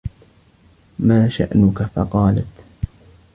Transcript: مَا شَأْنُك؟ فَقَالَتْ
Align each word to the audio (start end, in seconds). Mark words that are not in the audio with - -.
مَا 0.99 1.29
شَأْنُك؟ 1.29 1.83
فَقَالَتْ 1.95 2.47